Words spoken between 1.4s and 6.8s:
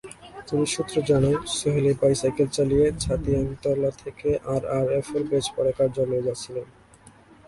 Soheli bicycle চালিয়ে ছাতিয়ানতলা থেকে আরআরএফের বেজপাড়া কার্যালয়ে যাচ্ছিলেন।